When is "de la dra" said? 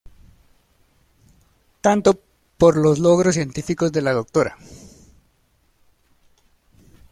3.91-4.57